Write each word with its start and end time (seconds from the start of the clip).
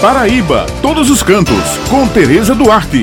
Paraíba, 0.00 0.64
todos 0.80 1.10
os 1.10 1.24
cantos, 1.24 1.76
com 1.90 2.06
Tereza 2.06 2.54
Duarte. 2.54 3.02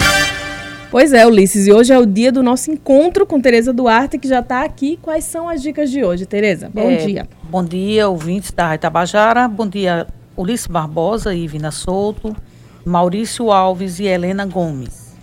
Pois 0.90 1.12
é, 1.12 1.28
Ulisses, 1.28 1.68
e 1.68 1.74
hoje 1.74 1.92
é 1.92 2.00
o 2.00 2.06
dia 2.06 2.32
do 2.32 2.42
nosso 2.42 2.72
encontro 2.72 3.26
com 3.26 3.42
Tereza 3.42 3.74
Duarte, 3.74 4.18
que 4.18 4.30
já 4.30 4.40
está 4.40 4.64
aqui. 4.64 4.98
Quais 5.02 5.26
são 5.26 5.50
as 5.50 5.62
dicas 5.62 5.92
de 5.92 6.06
hoje, 6.06 6.26
Tereza? 6.26 6.72
Bom 6.74 6.90
é, 6.90 6.96
dia. 6.96 7.28
Bom 7.44 7.66
dia, 7.66 8.08
ouvintes 8.08 8.54
da 8.54 8.68
Rádio 8.68 8.84
Tabajara. 8.84 9.46
Bom 9.46 9.68
dia, 9.68 10.08
Ulisses 10.38 10.68
Barbosa 10.68 11.36
e 11.36 11.44
Ivina 11.44 11.70
Souto, 11.70 12.34
Maurício 12.86 13.52
Alves 13.52 14.00
e 14.00 14.06
Helena 14.06 14.46
Gomes. 14.46 15.14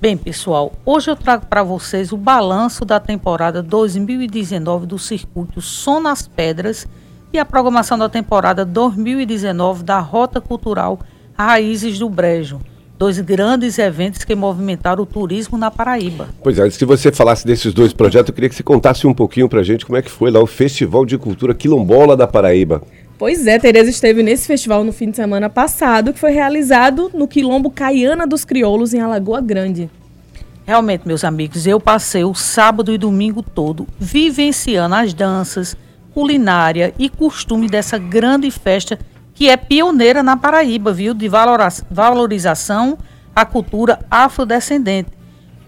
Bem, 0.00 0.16
pessoal, 0.16 0.72
hoje 0.84 1.08
eu 1.08 1.14
trago 1.14 1.46
para 1.46 1.62
vocês 1.62 2.10
o 2.10 2.16
balanço 2.16 2.84
da 2.84 2.98
temporada 2.98 3.62
2019 3.62 4.86
do 4.86 4.98
circuito 4.98 5.60
Som 5.60 6.00
nas 6.00 6.26
Pedras 6.26 6.84
e 7.32 7.38
a 7.38 7.44
programação 7.44 7.98
da 7.98 8.08
temporada 8.08 8.64
2019 8.64 9.82
da 9.82 9.98
Rota 9.98 10.40
Cultural 10.40 10.98
Raízes 11.34 11.98
do 11.98 12.08
Brejo. 12.08 12.60
Dois 12.98 13.20
grandes 13.20 13.78
eventos 13.78 14.24
que 14.24 14.34
movimentaram 14.34 15.02
o 15.02 15.06
turismo 15.06 15.58
na 15.58 15.70
Paraíba. 15.70 16.28
Pois 16.42 16.58
é, 16.58 16.70
se 16.70 16.82
você 16.86 17.12
falasse 17.12 17.46
desses 17.46 17.74
dois 17.74 17.92
projetos, 17.92 18.30
eu 18.30 18.34
queria 18.34 18.48
que 18.48 18.54
você 18.54 18.62
contasse 18.62 19.06
um 19.06 19.12
pouquinho 19.12 19.48
para 19.48 19.60
a 19.60 19.62
gente 19.62 19.84
como 19.84 19.98
é 19.98 20.02
que 20.02 20.10
foi 20.10 20.30
lá 20.30 20.40
o 20.40 20.46
Festival 20.46 21.04
de 21.04 21.18
Cultura 21.18 21.54
Quilombola 21.54 22.16
da 22.16 22.26
Paraíba. 22.26 22.82
Pois 23.18 23.46
é, 23.46 23.58
Tereza 23.58 23.90
esteve 23.90 24.22
nesse 24.22 24.46
festival 24.46 24.82
no 24.82 24.92
fim 24.92 25.10
de 25.10 25.16
semana 25.16 25.50
passado, 25.50 26.12
que 26.12 26.18
foi 26.18 26.32
realizado 26.32 27.10
no 27.12 27.28
Quilombo 27.28 27.70
Caiana 27.70 28.26
dos 28.26 28.44
Crioulos, 28.44 28.94
em 28.94 29.00
Alagoa 29.00 29.40
Grande. 29.42 29.90
Realmente, 30.66 31.06
meus 31.06 31.22
amigos, 31.22 31.66
eu 31.66 31.78
passei 31.78 32.24
o 32.24 32.34
sábado 32.34 32.92
e 32.92 32.98
domingo 32.98 33.42
todo 33.42 33.86
vivenciando 33.98 34.94
as 34.96 35.14
danças, 35.14 35.76
culinária 36.16 36.94
e 36.98 37.10
costume 37.10 37.68
dessa 37.68 37.98
grande 37.98 38.50
festa 38.50 38.98
que 39.34 39.50
é 39.50 39.56
pioneira 39.58 40.22
na 40.22 40.34
Paraíba, 40.34 40.90
viu, 40.90 41.12
de 41.12 41.28
valorização 41.90 42.96
à 43.34 43.44
cultura 43.44 43.98
afrodescendente. 44.10 45.10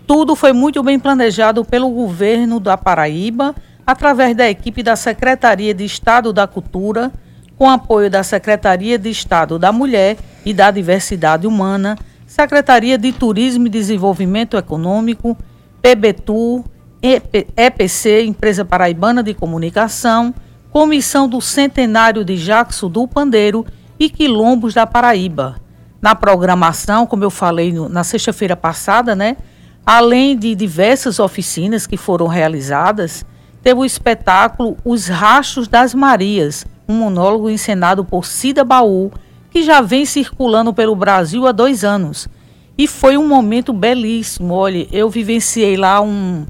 Tudo 0.07 0.35
foi 0.35 0.55
muito 0.55 0.83
bem 0.83 0.99
planejado 0.99 1.67
pelo 1.67 1.91
governo 1.91 2.59
da 2.59 2.79
Paraíba, 2.79 3.55
através 3.87 4.35
da 4.35 4.49
equipe 4.49 4.83
da 4.83 4.97
Secretaria 4.97 5.75
de 5.75 5.85
Estado 5.85 6.33
da 6.33 6.47
Cultura, 6.47 7.12
com 7.59 7.69
apoio 7.69 8.11
da 8.11 8.23
Secretaria 8.23 8.99
de 8.99 9.11
Estado 9.11 9.59
da 9.59 9.71
Mulher 9.71 10.17
e 10.47 10.55
da 10.55 10.71
Diversidade 10.71 11.47
Humana, 11.47 11.95
Secretaria 12.27 12.97
de 12.97 13.12
Turismo 13.12 13.67
e 13.67 13.71
Desenvolvimento 13.71 14.57
Econômico, 14.57 15.37
PBTU, 15.83 16.65
EPC, 17.03 18.25
Empresa 18.25 18.65
Paraibana 18.65 19.23
de 19.23 19.35
Comunicação, 19.35 20.35
Comissão 20.71 21.29
do 21.29 21.41
Centenário 21.41 22.25
de 22.25 22.37
Jackson 22.37 22.91
do 22.91 23.07
Pandeiro 23.07 23.65
e 23.99 24.11
Quilombos 24.11 24.75
da 24.75 24.87
Paraíba. 24.87 25.61
Na 26.01 26.15
programação, 26.15 27.07
como 27.07 27.25
eu 27.25 27.31
falei 27.31 27.73
no, 27.73 27.89
na 27.89 28.05
sexta-feira 28.05 28.57
passada, 28.57 29.15
né, 29.15 29.37
além 29.85 30.37
de 30.37 30.55
diversas 30.55 31.19
oficinas 31.19 31.87
que 31.87 31.97
foram 31.97 32.27
realizadas, 32.27 33.25
teve 33.62 33.81
o 33.81 33.85
espetáculo 33.85 34.77
Os 34.85 35.09
Rachos 35.09 35.67
das 35.67 35.95
Marias, 35.95 36.67
um 36.89 36.95
monólogo 36.95 37.51
encenado 37.51 38.05
por 38.05 38.25
Cida 38.25 38.65
Baú, 38.65 39.11
que 39.51 39.62
já 39.62 39.81
vem 39.81 40.05
circulando 40.05 40.73
pelo 40.73 40.95
Brasil 40.95 41.47
há 41.47 41.53
dois 41.53 41.85
anos. 41.85 42.29
E 42.77 42.87
foi 42.87 43.17
um 43.17 43.27
momento 43.27 43.73
belíssimo. 43.73 44.55
Olha, 44.55 44.87
eu 44.93 45.11
vivenciei 45.11 45.77
lá 45.77 46.01
um, 46.01 46.47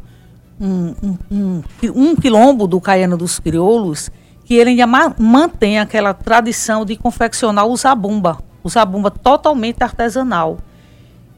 um, 0.61 0.95
um, 1.31 1.63
um, 1.95 2.17
quilombo 2.17 2.67
do 2.67 2.81
Caiano 2.81 3.17
dos 3.17 3.39
Crioulos, 3.39 4.11
que 4.45 4.55
ele 4.55 4.71
ainda 4.71 4.87
ma 4.87 5.15
mantém 5.19 5.79
aquela 5.79 6.13
tradição 6.13 6.85
de 6.85 6.97
confeccionar 6.97 7.67
o 7.67 7.77
zabumba, 7.77 8.39
o 8.63 8.69
zabumba 8.69 9.11
totalmente 9.11 9.83
artesanal. 9.83 10.59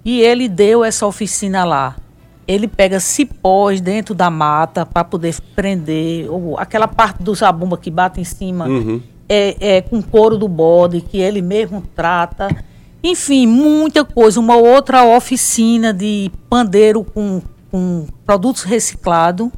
E 0.04 0.20
ele 0.20 0.48
deu 0.48 0.82
essa 0.82 1.06
oficina 1.06 1.64
lá. 1.64 1.96
Ele 2.48 2.66
pega 2.66 2.98
cipós 2.98 3.80
dentro 3.80 4.14
da 4.14 4.30
mata 4.30 4.86
para 4.86 5.04
poder 5.04 5.36
prender, 5.55 6.30
ou 6.30 6.58
aquela 6.58 6.89
parte 6.89 7.22
do 7.22 7.34
zabumba 7.34 7.77
que 7.77 7.90
bate 7.90 8.20
em 8.20 8.24
cima, 8.24 8.66
uhum. 8.66 9.00
é, 9.28 9.77
é 9.77 9.80
com 9.83 10.02
couro 10.02 10.39
do 10.39 10.48
bode, 10.48 11.00
que 11.00 11.18
ele 11.18 11.42
mesmo 11.42 11.83
trata. 11.95 12.48
Enfim, 13.05 13.46
muita 13.46 14.05
coisa. 14.05 14.40
Uma 14.40 14.56
outra 14.56 15.05
oficina 15.05 15.92
de 15.92 16.30
pandeiro 16.48 17.05
com 17.05 17.40
com 17.70 18.07
produtos 18.25 18.63
reciclados, 18.63 19.48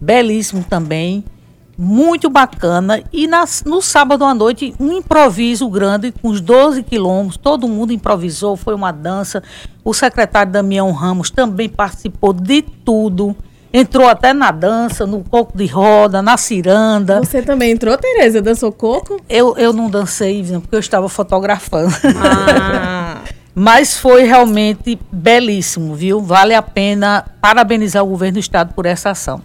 belíssimo 0.00 0.64
também, 0.64 1.24
muito 1.78 2.28
bacana. 2.28 3.02
E 3.12 3.28
nas, 3.28 3.62
no 3.64 3.80
sábado 3.80 4.24
à 4.24 4.34
noite, 4.34 4.74
um 4.80 4.92
improviso 4.92 5.68
grande, 5.68 6.10
com 6.10 6.28
os 6.28 6.40
12 6.40 6.82
quilômetros, 6.82 7.36
todo 7.36 7.68
mundo 7.68 7.92
improvisou, 7.92 8.56
foi 8.56 8.74
uma 8.74 8.90
dança. 8.90 9.42
O 9.84 9.94
secretário 9.94 10.50
Damião 10.50 10.90
Ramos 10.90 11.30
também 11.30 11.68
participou 11.68 12.32
de 12.32 12.62
tudo. 12.62 13.36
Entrou 13.72 14.08
até 14.08 14.32
na 14.32 14.50
dança, 14.50 15.06
no 15.06 15.22
coco 15.22 15.56
de 15.56 15.66
roda, 15.66 16.22
na 16.22 16.38
ciranda. 16.38 17.20
Você 17.20 17.42
também 17.42 17.72
entrou, 17.72 17.96
Tereza? 17.98 18.40
Dançou 18.40 18.72
coco? 18.72 19.20
Eu, 19.28 19.56
eu 19.58 19.74
não 19.74 19.90
dancei, 19.90 20.42
porque 20.42 20.74
eu 20.74 20.80
estava 20.80 21.08
fotografando. 21.08 21.94
Ah. 22.16 23.07
Mas 23.58 23.98
foi 23.98 24.22
realmente 24.22 24.96
belíssimo, 25.10 25.92
viu? 25.92 26.20
Vale 26.20 26.54
a 26.54 26.62
pena 26.62 27.26
parabenizar 27.40 28.04
o 28.04 28.06
governo 28.06 28.34
do 28.34 28.38
estado 28.38 28.72
por 28.72 28.86
essa 28.86 29.10
ação. 29.10 29.42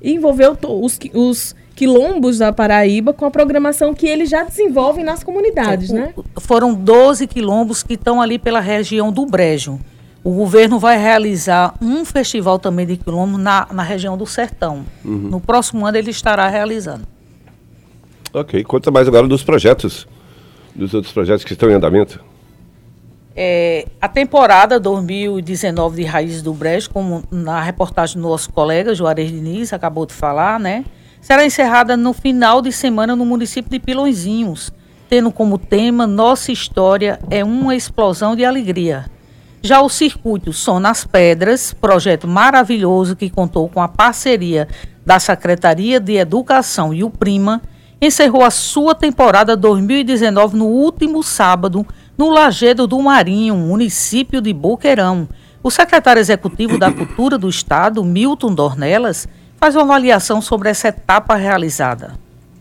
E 0.00 0.12
envolveu 0.12 0.56
os, 0.62 0.96
os 1.12 1.56
quilombos 1.74 2.38
da 2.38 2.52
Paraíba 2.52 3.12
com 3.12 3.24
a 3.24 3.32
programação 3.32 3.92
que 3.92 4.06
eles 4.06 4.30
já 4.30 4.44
desenvolvem 4.44 5.04
nas 5.04 5.24
comunidades, 5.24 5.90
né? 5.90 6.14
Foram 6.36 6.72
12 6.72 7.26
quilombos 7.26 7.82
que 7.82 7.94
estão 7.94 8.22
ali 8.22 8.38
pela 8.38 8.60
região 8.60 9.10
do 9.10 9.26
Brejo. 9.26 9.80
O 10.22 10.30
governo 10.30 10.78
vai 10.78 10.96
realizar 10.96 11.74
um 11.82 12.04
festival 12.04 12.60
também 12.60 12.86
de 12.86 12.96
quilombo 12.96 13.36
na, 13.36 13.66
na 13.72 13.82
região 13.82 14.16
do 14.16 14.24
Sertão. 14.24 14.84
Uhum. 15.04 15.30
No 15.30 15.40
próximo 15.40 15.84
ano 15.84 15.98
ele 15.98 16.10
estará 16.12 16.46
realizando. 16.46 17.02
Ok, 18.32 18.62
conta 18.62 18.92
mais 18.92 19.08
agora 19.08 19.26
dos 19.26 19.42
projetos, 19.42 20.06
dos 20.76 20.94
outros 20.94 21.12
projetos 21.12 21.44
que 21.44 21.54
estão 21.54 21.68
em 21.68 21.74
andamento. 21.74 22.22
É, 23.40 23.86
a 24.00 24.08
temporada 24.08 24.80
2019 24.80 26.02
de 26.02 26.08
Raízes 26.08 26.42
do 26.42 26.52
Brejo, 26.52 26.90
como 26.90 27.22
na 27.30 27.62
reportagem 27.62 28.20
do 28.20 28.28
nosso 28.28 28.52
colega 28.52 28.92
Juarez 28.96 29.30
Diniz 29.30 29.72
acabou 29.72 30.04
de 30.04 30.12
falar, 30.12 30.58
né? 30.58 30.84
Será 31.20 31.46
encerrada 31.46 31.96
no 31.96 32.12
final 32.12 32.60
de 32.60 32.72
semana 32.72 33.14
no 33.14 33.24
município 33.24 33.70
de 33.70 33.78
Pilõezinhos, 33.78 34.72
tendo 35.08 35.30
como 35.30 35.56
tema 35.56 36.04
Nossa 36.04 36.50
História 36.50 37.20
é 37.30 37.44
uma 37.44 37.76
explosão 37.76 38.34
de 38.34 38.44
alegria. 38.44 39.06
Já 39.62 39.82
o 39.82 39.88
circuito 39.88 40.52
Som 40.52 40.80
nas 40.80 41.04
Pedras, 41.04 41.72
projeto 41.72 42.26
maravilhoso 42.26 43.14
que 43.14 43.30
contou 43.30 43.68
com 43.68 43.80
a 43.80 43.86
parceria 43.86 44.66
da 45.06 45.20
Secretaria 45.20 46.00
de 46.00 46.16
Educação 46.16 46.92
e 46.92 47.04
o 47.04 47.10
Prima, 47.10 47.62
encerrou 48.00 48.42
a 48.42 48.50
sua 48.50 48.96
temporada 48.96 49.56
2019 49.56 50.56
no 50.56 50.66
último 50.66 51.22
sábado, 51.22 51.86
no 52.18 52.28
Lagedo 52.28 52.88
do 52.88 53.00
Marinho, 53.00 53.54
município 53.54 54.40
de 54.40 54.52
Boqueirão. 54.52 55.28
O 55.62 55.70
secretário 55.70 56.18
executivo 56.18 56.76
da 56.76 56.90
Cultura 56.90 57.38
do 57.38 57.48
Estado, 57.48 58.04
Milton 58.04 58.52
Dornelas, 58.52 59.28
faz 59.56 59.76
uma 59.76 59.84
avaliação 59.84 60.42
sobre 60.42 60.68
essa 60.68 60.88
etapa 60.88 61.36
realizada. 61.36 62.18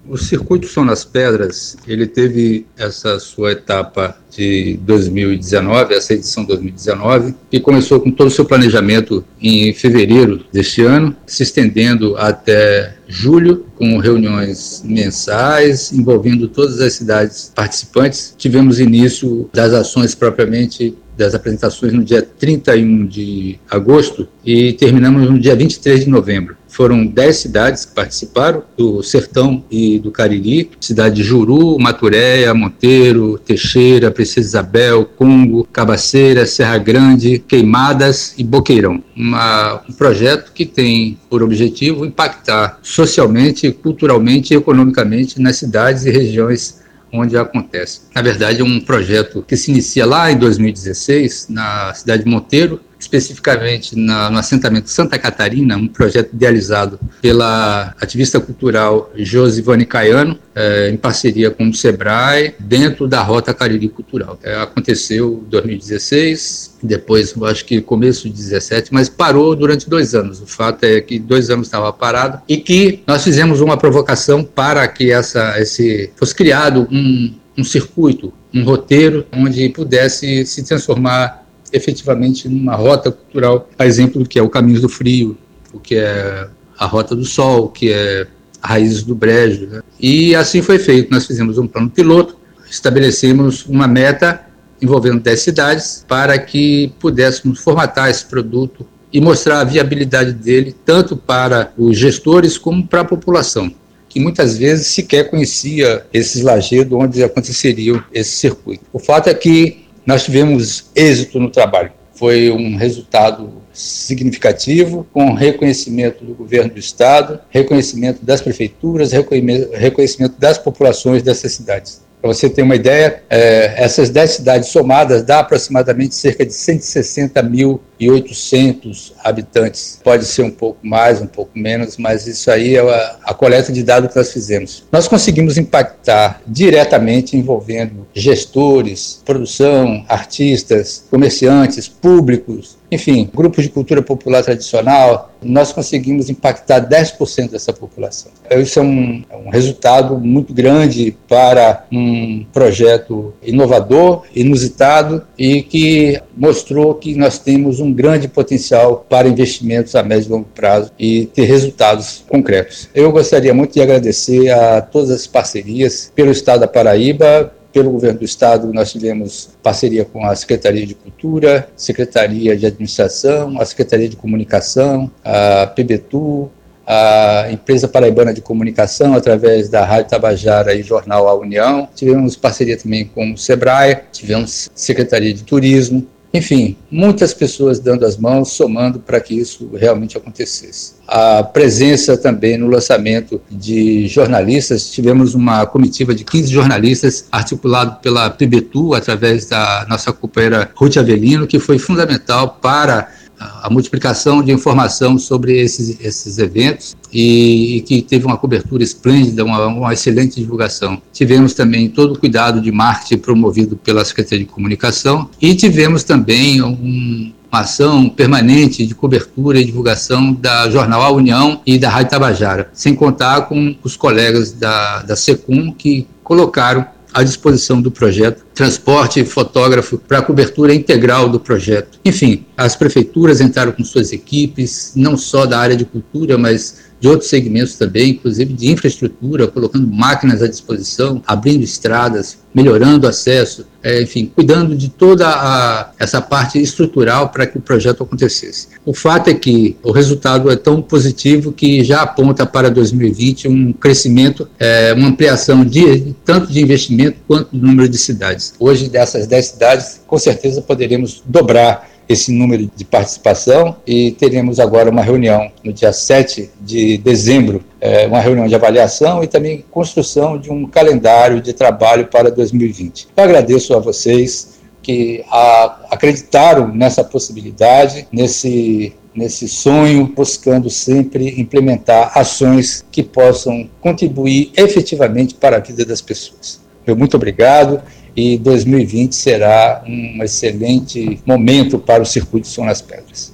O 0.07 0.15
circuito 0.15 0.67
São 0.67 0.85
nas 0.85 1.03
Pedras, 1.03 1.75
ele 1.87 2.05
teve 2.05 2.67
essa 2.77 3.19
sua 3.19 3.51
etapa 3.51 4.15
de 4.29 4.79
2019, 4.81 5.93
essa 5.93 6.13
edição 6.13 6.43
2019, 6.45 7.33
que 7.49 7.59
começou 7.59 7.99
com 7.99 8.11
todo 8.11 8.27
o 8.27 8.31
seu 8.31 8.45
planejamento 8.45 9.23
em 9.41 9.73
fevereiro 9.73 10.45
deste 10.51 10.81
ano, 10.83 11.15
se 11.25 11.43
estendendo 11.43 12.15
até 12.17 12.95
julho, 13.07 13.65
com 13.75 13.97
reuniões 13.97 14.83
mensais 14.85 15.91
envolvendo 15.91 16.47
todas 16.47 16.81
as 16.81 16.93
cidades 16.93 17.51
participantes. 17.55 18.33
Tivemos 18.37 18.79
início 18.79 19.49
das 19.53 19.73
ações 19.73 20.13
propriamente 20.13 20.95
das 21.17 21.33
apresentações 21.33 21.91
no 21.91 22.03
dia 22.03 22.21
31 22.21 23.07
de 23.07 23.59
agosto 23.69 24.27
e 24.45 24.73
terminamos 24.73 25.29
no 25.29 25.39
dia 25.39 25.55
23 25.55 26.05
de 26.05 26.09
novembro. 26.09 26.55
Foram 26.67 27.07
10 27.07 27.35
cidades 27.35 27.85
que 27.85 27.95
participaram, 27.95 28.61
do 28.77 29.01
Sertão 29.01 29.63
e 29.71 29.97
do 29.97 30.11
Cariri, 30.11 30.69
cidade 30.79 31.15
de 31.15 31.23
Juru, 31.23 31.79
Maturéia, 31.79 32.53
Monteiro, 32.53 33.39
Teixeira, 33.39 34.11
Princesa 34.17 34.47
Isabel, 34.47 35.05
Congo, 35.05 35.63
Cabaceira, 35.71 36.45
Serra 36.47 36.79
Grande, 36.79 37.37
Queimadas 37.37 38.33
e 38.35 38.43
Boqueirão. 38.43 39.03
Uma, 39.15 39.81
um 39.87 39.93
projeto 39.93 40.51
que 40.51 40.65
tem 40.65 41.17
por 41.29 41.43
objetivo 41.43 42.03
impactar 42.03 42.79
socialmente, 42.81 43.71
culturalmente 43.71 44.53
e 44.53 44.57
economicamente 44.57 45.39
nas 45.39 45.57
cidades 45.57 46.03
e 46.05 46.09
regiões 46.09 46.81
onde 47.13 47.37
acontece. 47.37 48.01
Na 48.13 48.21
verdade, 48.21 48.61
é 48.61 48.63
um 48.63 48.81
projeto 48.81 49.45
que 49.47 49.55
se 49.55 49.71
inicia 49.71 50.05
lá 50.05 50.31
em 50.31 50.37
2016, 50.37 51.47
na 51.49 51.93
cidade 51.93 52.23
de 52.23 52.29
Monteiro, 52.29 52.81
especificamente 52.99 53.95
na, 53.95 54.29
no 54.29 54.37
assentamento 54.37 54.89
Santa 54.89 55.17
Catarina, 55.17 55.77
um 55.77 55.87
projeto 55.87 56.33
idealizado 56.33 56.99
pela 57.21 57.93
ativista 57.99 58.39
cultural 58.39 59.11
Josivane 59.15 59.85
Caiano, 59.85 60.37
é, 60.55 60.89
em 60.89 60.97
parceria 60.97 61.51
com 61.51 61.69
o 61.69 61.73
SEBRAE, 61.73 62.55
dentro 62.59 63.07
da 63.07 63.21
Rota 63.21 63.53
Cariri 63.53 63.89
Cultural. 63.89 64.39
É, 64.43 64.55
aconteceu 64.55 65.43
em 65.45 65.49
2016, 65.49 66.77
depois, 66.81 67.33
acho 67.43 67.65
que 67.65 67.81
começo 67.81 68.27
de 68.29 68.35
17, 68.35 68.93
mas 68.93 69.09
parou 69.09 69.55
durante 69.55 69.89
dois 69.89 70.15
anos. 70.15 70.41
O 70.41 70.47
fato 70.47 70.83
é 70.83 70.99
que 71.01 71.19
dois 71.19 71.49
anos 71.49 71.67
estava 71.67 71.91
parado 71.93 72.41
e 72.47 72.57
que 72.57 73.01
nós 73.05 73.23
fizemos 73.23 73.61
uma 73.61 73.77
provocação 73.77 74.43
para 74.43 74.87
que 74.87 75.11
essa, 75.11 75.59
esse 75.59 76.11
fosse 76.15 76.33
criado 76.33 76.87
um, 76.91 77.33
um 77.57 77.63
circuito, 77.63 78.33
um 78.53 78.63
roteiro 78.63 79.25
onde 79.31 79.69
pudesse 79.69 80.45
se 80.45 80.63
transformar 80.63 81.46
efetivamente 81.71 82.47
numa 82.47 82.75
rota 82.75 83.11
cultural, 83.11 83.69
a 83.77 83.85
exemplo 83.85 84.23
do 84.23 84.29
que 84.29 84.39
é 84.39 84.41
o 84.41 84.49
Caminhos 84.49 84.81
do 84.81 84.89
Frio, 84.89 85.37
o 85.73 85.79
que 85.79 85.95
é 85.95 86.47
a 86.77 86.85
Rota 86.85 87.15
do 87.15 87.25
Sol, 87.25 87.65
o 87.65 87.69
que 87.69 87.91
é 87.91 88.27
Raízes 88.61 89.03
do 89.03 89.15
Brejo. 89.15 89.67
Né? 89.67 89.81
E 89.99 90.35
assim 90.35 90.61
foi 90.61 90.79
feito. 90.79 91.11
Nós 91.11 91.25
fizemos 91.25 91.57
um 91.57 91.67
plano 91.67 91.89
piloto, 91.89 92.37
estabelecemos 92.69 93.65
uma 93.65 93.87
meta 93.87 94.45
envolvendo 94.81 95.19
10 95.19 95.39
cidades 95.39 96.05
para 96.07 96.37
que 96.37 96.93
pudéssemos 96.99 97.59
formatar 97.59 98.09
esse 98.09 98.25
produto 98.25 98.85
e 99.11 99.19
mostrar 99.19 99.61
a 99.61 99.63
viabilidade 99.63 100.33
dele 100.33 100.75
tanto 100.85 101.15
para 101.15 101.71
os 101.77 101.97
gestores 101.97 102.57
como 102.57 102.85
para 102.85 103.01
a 103.01 103.05
população, 103.05 103.73
que 104.07 104.19
muitas 104.19 104.57
vezes 104.57 104.87
sequer 104.87 105.29
conhecia 105.29 106.05
esses 106.13 106.41
lajedos 106.41 106.99
onde 106.99 107.23
aconteceria 107.23 108.03
esse 108.13 108.31
circuito. 108.31 108.83
O 108.93 108.99
fato 108.99 109.29
é 109.29 109.33
que 109.33 109.86
nós 110.07 110.23
tivemos 110.23 110.85
êxito 110.95 111.37
no 111.37 111.49
trabalho. 111.49 111.91
Foi 112.13 112.49
um 112.49 112.77
resultado 112.77 113.61
significativo, 113.73 115.05
com 115.13 115.33
reconhecimento 115.33 116.23
do 116.23 116.33
governo 116.33 116.71
do 116.71 116.79
estado, 116.79 117.41
reconhecimento 117.49 118.25
das 118.25 118.41
prefeituras, 118.41 119.11
reconhecimento 119.11 120.39
das 120.39 120.57
populações 120.57 121.21
dessas 121.21 121.51
cidades. 121.51 122.07
Para 122.19 122.33
você 122.33 122.49
ter 122.49 122.63
uma 122.63 122.75
ideia, 122.75 123.21
é, 123.29 123.75
essas 123.77 124.09
10 124.09 124.31
cidades 124.31 124.69
somadas 124.69 125.21
dá 125.21 125.37
aproximadamente 125.39 126.15
cerca 126.15 126.43
de 126.43 126.51
160.800 126.51 129.13
habitantes. 129.23 129.99
Pode 130.03 130.25
ser 130.25 130.41
um 130.41 130.49
pouco 130.49 130.79
mais, 130.81 131.21
um 131.21 131.27
pouco 131.27 131.51
menos, 131.53 131.95
mas 131.97 132.25
isso 132.25 132.49
aí 132.49 132.75
é 132.75 132.79
a, 132.79 133.17
a 133.23 133.35
coleta 133.35 133.71
de 133.71 133.83
dados 133.83 134.09
que 134.09 134.17
nós 134.17 134.33
fizemos. 134.33 134.83
Nós 134.91 135.07
conseguimos 135.07 135.59
impactar 135.59 136.41
diretamente 136.47 137.37
envolvendo 137.37 138.06
gestores, 138.17 139.21
produção, 139.23 140.03
artistas, 140.07 141.05
comerciantes, 141.09 141.87
públicos, 141.87 142.77
enfim, 142.91 143.29
grupos 143.33 143.63
de 143.63 143.69
cultura 143.69 144.01
popular 144.01 144.43
tradicional, 144.43 145.31
nós 145.41 145.71
conseguimos 145.71 146.29
impactar 146.29 146.87
10% 146.87 147.51
dessa 147.51 147.71
população. 147.73 148.31
Isso 148.49 148.79
é 148.79 148.81
um, 148.81 149.23
é 149.29 149.37
um, 149.37 149.49
resultado 149.49 150.17
muito 150.17 150.53
grande 150.53 151.15
para 151.27 151.85
um 151.91 152.45
projeto 152.51 153.33
inovador, 153.43 154.23
inusitado 154.33 155.21
e 155.37 155.61
que 155.61 156.19
mostrou 156.35 156.95
que 156.95 157.13
nós 157.15 157.37
temos 157.37 157.79
um 157.79 157.93
grande 157.93 158.27
potencial 158.27 159.05
para 159.07 159.27
investimentos 159.27 159.95
a 159.95 160.01
médio 160.01 160.27
e 160.27 160.31
longo 160.31 160.47
prazo 160.55 160.91
e 160.97 161.25
ter 161.27 161.43
resultados 161.43 162.23
concretos. 162.27 162.89
Eu 162.95 163.11
gostaria 163.11 163.53
muito 163.53 163.73
de 163.73 163.81
agradecer 163.81 164.49
a 164.49 164.81
todas 164.81 165.11
as 165.11 165.27
parcerias 165.27 166.11
pelo 166.15 166.31
Estado 166.31 166.61
da 166.61 166.67
Paraíba, 166.67 167.53
pelo 167.77 167.91
governo 167.91 168.17
do 168.17 168.25
estado, 168.25 168.73
nós 168.73 168.91
tivemos 168.91 169.51
parceria 169.61 170.03
com 170.03 170.25
a 170.25 170.35
Secretaria 170.35 170.83
de 170.83 170.95
Cultura, 170.95 171.69
Secretaria 171.75 172.57
de 172.57 172.65
Administração, 172.65 173.61
a 173.61 173.65
Secretaria 173.65 174.09
de 174.09 174.15
Comunicação, 174.15 175.11
a 175.23 175.67
PBTU, 175.67 176.49
a 176.87 177.51
empresa 177.51 177.87
paraibana 177.87 178.33
de 178.33 178.41
comunicação 178.41 179.13
através 179.13 179.69
da 179.69 179.85
Rádio 179.85 180.09
Tabajara 180.09 180.73
e 180.73 180.81
Jornal 180.81 181.27
A 181.27 181.35
União. 181.35 181.87
Tivemos 181.93 182.35
parceria 182.35 182.77
também 182.77 183.05
com 183.05 183.33
o 183.33 183.37
Sebrae, 183.37 183.99
tivemos 184.11 184.71
Secretaria 184.73 185.31
de 185.31 185.43
Turismo, 185.43 186.07
enfim, 186.33 186.75
muitas 186.91 187.33
pessoas 187.33 187.79
dando 187.79 188.05
as 188.05 188.17
mãos, 188.17 188.51
somando 188.51 188.99
para 188.99 189.19
que 189.19 189.33
isso 189.33 189.69
realmente 189.75 190.17
acontecesse. 190.17 190.95
A 191.07 191.41
presença 191.41 192.17
também 192.17 192.57
no 192.57 192.67
lançamento 192.67 193.41
de 193.49 194.07
jornalistas, 194.07 194.89
tivemos 194.89 195.33
uma 195.33 195.65
comitiva 195.65 196.13
de 196.13 196.23
15 196.23 196.51
jornalistas, 196.51 197.25
articulado 197.31 197.99
pela 198.01 198.29
PBTU, 198.29 198.93
através 198.93 199.45
da 199.45 199.85
nossa 199.89 200.11
companheira 200.11 200.69
Ruth 200.75 200.97
Avelino, 200.97 201.47
que 201.47 201.59
foi 201.59 201.79
fundamental 201.79 202.59
para 202.61 203.09
a 203.39 203.69
multiplicação 203.69 204.41
de 204.41 204.51
informação 204.51 205.17
sobre 205.17 205.59
esses, 205.59 205.99
esses 206.01 206.37
eventos 206.37 206.95
e, 207.13 207.77
e, 207.77 207.81
que 207.81 208.01
teve 208.01 208.25
uma 208.25 208.37
cobertura 208.37 208.83
esplêndida, 208.83 209.43
uma, 209.43 209.67
uma, 209.67 209.93
excelente 209.93 210.39
divulgação. 210.39 211.01
Tivemos 211.13 211.53
também 211.53 211.87
todo 211.87 212.13
o 212.13 212.19
cuidado 212.19 212.59
de 212.59 212.71
marketing 212.71 213.17
promovido 213.17 213.77
pela 213.77 214.03
Secretaria 214.03 214.45
de 214.45 214.51
Comunicação 214.51 215.29
e 215.41 215.53
tivemos 215.55 216.03
também 216.03 216.61
um, 216.61 217.31
uma 217.51 217.61
ação 217.61 218.09
permanente 218.09 218.85
de 218.85 218.93
cobertura 218.93 219.59
e 219.59 219.65
divulgação 219.65 220.33
da 220.33 220.69
Jornal 220.69 221.01
A 221.01 221.11
União 221.11 221.61
e 221.65 221.77
da 221.77 221.89
Rádio 221.89 222.11
Tabajara, 222.11 222.69
sem 222.73 222.93
contar 222.95 223.41
com 223.41 223.75
os 223.83 223.95
colegas 223.95 224.51
da, 224.51 225.03
da 225.03 225.15
SECUM 225.15 225.71
que 225.71 226.07
colocaram 226.23 226.85
à 227.17 227.23
disposição 227.23 227.81
do 227.81 227.89
projeto, 227.89 228.45
transporte 228.53 229.25
fotógrafo 229.25 229.97
para 229.97 230.19
a 230.19 230.21
cobertura 230.21 230.71
integral 230.71 231.27
do 231.27 231.39
projeto. 231.39 231.99
Enfim, 232.05 232.45
as 232.55 232.75
prefeituras 232.75 233.41
entraram 233.41 233.71
com 233.71 233.83
suas 233.83 234.11
equipes, 234.11 234.93
não 234.95 235.17
só 235.17 235.47
da 235.47 235.57
área 235.57 235.75
de 235.75 235.83
cultura, 235.83 236.37
mas 236.37 236.77
de 236.99 237.07
outros 237.07 237.27
segmentos 237.27 237.73
também, 237.73 238.11
inclusive 238.11 238.53
de 238.53 238.69
infraestrutura, 238.69 239.47
colocando 239.47 239.87
máquinas 239.87 240.43
à 240.43 240.47
disposição, 240.47 241.19
abrindo 241.25 241.63
estradas, 241.63 242.37
melhorando 242.53 243.07
o 243.07 243.09
acesso, 243.09 243.65
é, 243.87 244.01
enfim, 244.01 244.29
cuidando 244.35 244.75
de 244.75 244.89
toda 244.89 245.25
a, 245.25 245.91
essa 245.97 246.19
parte 246.19 246.61
estrutural 246.61 247.29
para 247.29 247.47
que 247.47 247.57
o 247.57 247.61
projeto 247.61 248.03
acontecesse. 248.03 248.67
O 248.85 248.93
fato 248.93 249.29
é 249.29 249.33
que 249.33 249.77
o 249.81 249.93
resultado 249.93 250.51
é 250.51 250.57
tão 250.57 250.81
positivo 250.81 251.53
que 251.53 251.85
já 251.85 252.01
aponta 252.01 252.45
para 252.45 252.69
2020 252.69 253.47
um 253.47 253.71
crescimento, 253.71 254.49
é, 254.59 254.91
uma 254.91 255.07
ampliação 255.07 255.63
de 255.63 256.13
tanto 256.25 256.51
de 256.51 256.61
investimento 256.61 257.19
quanto 257.25 257.55
do 257.55 257.65
número 257.65 257.87
de 257.87 257.97
cidades. 257.97 258.53
Hoje, 258.59 258.89
dessas 258.89 259.25
10 259.25 259.45
cidades, 259.45 260.01
com 260.05 260.17
certeza 260.17 260.61
poderemos 260.61 261.23
dobrar 261.25 261.89
esse 262.07 262.31
número 262.31 262.69
de 262.75 262.85
participação 262.85 263.75
e 263.85 264.11
teremos 264.11 264.59
agora 264.59 264.89
uma 264.89 265.01
reunião 265.01 265.51
no 265.63 265.73
dia 265.73 265.91
7 265.91 266.49
de 266.61 266.97
dezembro, 266.97 267.63
é, 267.81 268.07
uma 268.07 268.19
reunião 268.19 268.47
de 268.47 268.55
avaliação 268.55 269.23
e 269.23 269.27
também 269.27 269.63
construção 269.69 270.37
de 270.37 270.51
um 270.51 270.65
calendário 270.65 271.41
de 271.41 271.53
trabalho 271.53 272.07
para 272.07 272.31
2020. 272.31 273.09
Eu 273.15 273.23
agradeço 273.23 273.73
a 273.75 273.79
vocês 273.79 274.57
que 274.81 275.23
a, 275.29 275.87
acreditaram 275.91 276.73
nessa 276.73 277.03
possibilidade, 277.03 278.07
nesse 278.11 278.93
nesse 279.17 279.47
sonho, 279.47 280.13
buscando 280.15 280.69
sempre 280.69 281.41
implementar 281.41 282.11
ações 282.15 282.85
que 282.91 283.01
possam 283.01 283.67
contribuir 283.81 284.51
efetivamente 284.55 285.33
para 285.33 285.57
a 285.57 285.59
vida 285.59 285.83
das 285.83 286.01
pessoas. 286.01 286.61
Muito 286.95 287.17
obrigado 287.17 287.81
e 288.17 288.35
2020 288.39 289.13
será 289.15 289.83
um 289.85 290.23
excelente 290.23 291.21
momento 291.23 291.77
para 291.77 292.01
o 292.01 292.05
Circuito 292.05 292.47
São 292.47 292.65
nas 292.65 292.81
Pedras. 292.81 293.31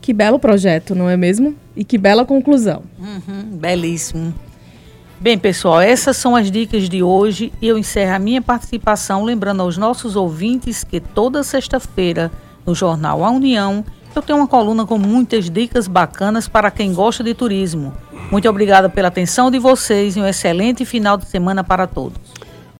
Que 0.00 0.12
belo 0.12 0.38
projeto, 0.38 0.94
não 0.94 1.10
é 1.10 1.16
mesmo? 1.16 1.56
E 1.76 1.82
que 1.82 1.98
bela 1.98 2.24
conclusão. 2.24 2.84
Uhum, 2.96 3.56
belíssimo. 3.58 4.32
Bem, 5.18 5.36
pessoal, 5.36 5.80
essas 5.80 6.16
são 6.16 6.36
as 6.36 6.48
dicas 6.48 6.88
de 6.88 7.02
hoje 7.02 7.52
e 7.60 7.66
eu 7.66 7.76
encerro 7.76 8.14
a 8.14 8.18
minha 8.20 8.40
participação 8.40 9.24
lembrando 9.24 9.62
aos 9.62 9.76
nossos 9.76 10.14
ouvintes 10.14 10.84
que 10.84 11.00
toda 11.00 11.42
sexta-feira 11.42 12.30
no 12.64 12.76
jornal 12.76 13.24
A 13.24 13.30
União 13.30 13.84
eu 14.14 14.22
tenho 14.22 14.38
uma 14.38 14.46
coluna 14.46 14.86
com 14.86 14.98
muitas 14.98 15.50
dicas 15.50 15.88
bacanas 15.88 16.46
para 16.46 16.70
quem 16.70 16.92
gosta 16.92 17.24
de 17.24 17.34
turismo. 17.34 17.92
Muito 18.30 18.48
obrigada 18.48 18.88
pela 18.88 19.08
atenção 19.08 19.50
de 19.50 19.58
vocês 19.58 20.16
e 20.16 20.20
um 20.20 20.26
excelente 20.26 20.84
final 20.84 21.16
de 21.16 21.26
semana 21.26 21.64
para 21.64 21.86
todos. 21.86 22.41